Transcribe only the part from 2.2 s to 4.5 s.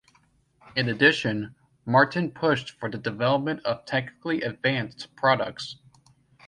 pushed for the development of technically